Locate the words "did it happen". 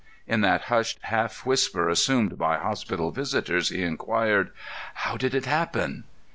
5.15-6.05